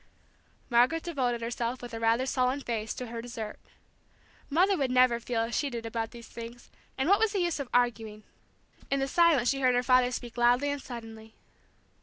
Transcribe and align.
Margaret 0.67 1.03
devoted 1.03 1.41
herself, 1.41 1.79
with 1.79 1.93
a 1.93 1.99
rather 1.99 2.25
sullen 2.25 2.61
face, 2.61 2.91
to 2.95 3.05
her 3.05 3.21
dessert. 3.21 3.59
Mother 4.49 4.75
would 4.75 4.89
never 4.89 5.19
feel 5.19 5.41
as 5.41 5.53
she 5.53 5.69
did 5.69 5.85
about 5.85 6.09
these 6.09 6.27
things, 6.27 6.71
and 6.97 7.07
what 7.07 7.19
was 7.19 7.33
the 7.33 7.39
use 7.39 7.59
of 7.59 7.69
arguing? 7.71 8.23
In 8.89 8.99
the 8.99 9.07
silence 9.07 9.49
she 9.49 9.61
heard 9.61 9.75
her 9.75 9.83
father 9.83 10.11
speak 10.11 10.37
loudly 10.37 10.71
and 10.71 10.81
suddenly. 10.81 11.35